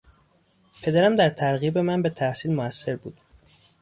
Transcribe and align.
پدرم 0.83 1.15
در 1.15 1.29
ترغیب 1.29 1.77
من 1.77 2.01
به 2.01 2.09
تحصیل 2.09 2.53
موثر 2.55 2.95
بود. 2.95 3.17